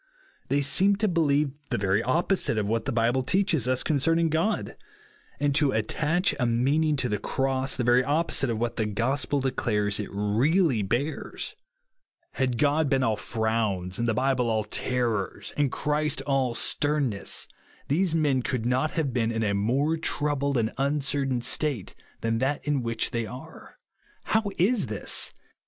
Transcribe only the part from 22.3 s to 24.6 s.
that in which they are. How